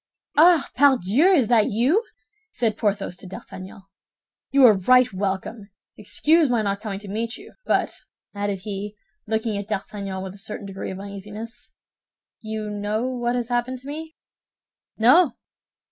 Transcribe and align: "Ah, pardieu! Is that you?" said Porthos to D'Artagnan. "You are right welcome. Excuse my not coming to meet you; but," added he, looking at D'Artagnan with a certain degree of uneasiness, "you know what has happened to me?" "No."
"Ah, 0.35 0.67
pardieu! 0.75 1.25
Is 1.27 1.47
that 1.49 1.69
you?" 1.69 2.03
said 2.51 2.75
Porthos 2.75 3.15
to 3.17 3.27
D'Artagnan. 3.27 3.83
"You 4.49 4.65
are 4.65 4.73
right 4.73 5.13
welcome. 5.13 5.69
Excuse 5.95 6.49
my 6.49 6.63
not 6.63 6.81
coming 6.81 6.97
to 7.01 7.07
meet 7.07 7.37
you; 7.37 7.53
but," 7.65 7.93
added 8.33 8.61
he, 8.61 8.95
looking 9.27 9.59
at 9.59 9.67
D'Artagnan 9.67 10.23
with 10.23 10.33
a 10.33 10.39
certain 10.39 10.65
degree 10.65 10.89
of 10.89 10.99
uneasiness, 10.99 11.73
"you 12.41 12.67
know 12.71 13.03
what 13.05 13.35
has 13.35 13.49
happened 13.49 13.77
to 13.77 13.87
me?" 13.87 14.15
"No." 14.97 15.33